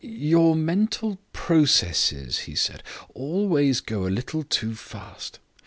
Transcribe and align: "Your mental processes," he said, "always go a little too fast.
"Your 0.03 0.55
mental 0.55 1.19
processes," 1.31 2.39
he 2.49 2.55
said, 2.55 2.81
"always 3.13 3.81
go 3.81 4.07
a 4.07 4.09
little 4.09 4.41
too 4.43 4.73
fast. 4.73 5.37